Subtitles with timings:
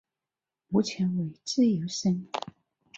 [0.69, 2.27] 目前为自由身。